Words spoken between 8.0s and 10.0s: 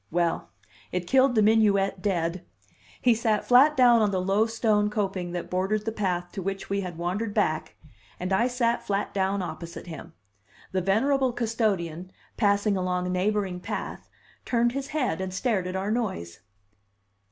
and I sat flat down opposite